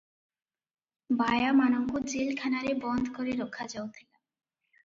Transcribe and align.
ବାୟାମାନଙ୍କୁ 1.19 2.01
jail 2.13 2.33
ଖାନାରେ 2.41 2.75
ବନ୍ଦ 2.87 3.15
କରି 3.19 3.37
ରଖା 3.45 3.69
ଯାଉଥିଲା। 3.75 4.11